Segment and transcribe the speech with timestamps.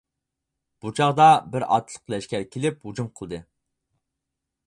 [0.85, 3.43] بۇ چاغدا بىر ئاتلىق لەشكەر كېلىپ ھۇجۇم قىلدى.